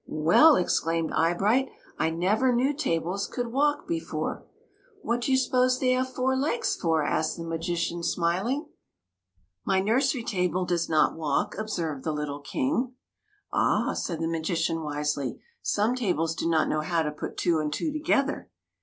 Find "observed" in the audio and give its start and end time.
11.55-12.03